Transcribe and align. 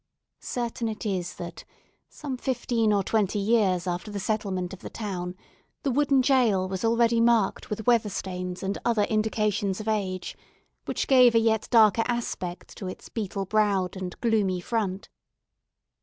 Certain 0.39 0.87
it 0.89 1.05
is 1.05 1.35
that, 1.35 1.63
some 2.09 2.35
fifteen 2.35 2.91
or 2.91 3.03
twenty 3.03 3.37
years 3.37 3.85
after 3.85 4.09
the 4.09 4.19
settlement 4.19 4.73
of 4.73 4.79
the 4.79 4.89
town, 4.89 5.35
the 5.83 5.91
wooden 5.91 6.23
jail 6.23 6.67
was 6.67 6.83
already 6.83 7.21
marked 7.21 7.69
with 7.69 7.85
weather 7.85 8.09
stains 8.09 8.63
and 8.63 8.79
other 8.83 9.03
indications 9.03 9.79
of 9.79 9.87
age, 9.87 10.35
which 10.85 11.05
gave 11.05 11.35
a 11.35 11.39
yet 11.39 11.67
darker 11.69 12.03
aspect 12.07 12.75
to 12.75 12.87
its 12.87 13.09
beetle 13.09 13.45
browed 13.45 13.95
and 13.95 14.19
gloomy 14.21 14.59
front. 14.59 15.07